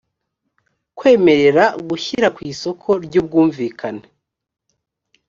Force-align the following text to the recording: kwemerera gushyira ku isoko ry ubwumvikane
kwemerera 0.97 1.63
gushyira 1.87 2.27
ku 2.35 2.39
isoko 2.51 2.89
ry 3.05 3.15
ubwumvikane 3.21 4.05